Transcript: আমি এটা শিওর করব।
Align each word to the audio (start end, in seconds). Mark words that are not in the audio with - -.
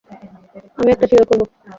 আমি 0.77 0.89
এটা 0.93 1.05
শিওর 1.09 1.25
করব। 1.29 1.41